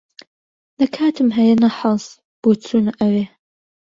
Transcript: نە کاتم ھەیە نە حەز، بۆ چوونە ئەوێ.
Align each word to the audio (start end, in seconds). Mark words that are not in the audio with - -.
نە 0.79 0.85
کاتم 0.95 1.29
ھەیە 1.37 1.55
نە 1.63 1.69
حەز، 1.79 2.03
بۆ 2.41 2.49
چوونە 2.65 2.91
ئەوێ. 3.01 3.25